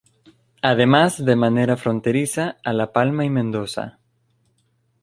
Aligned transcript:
Además, 0.63 1.23
de 1.23 1.35
manera 1.35 1.77
fronteriza, 1.77 2.57
a 2.65 2.73
La 2.73 2.91
Pampa 2.91 3.23
y 3.23 3.29
Mendoza. 3.29 3.99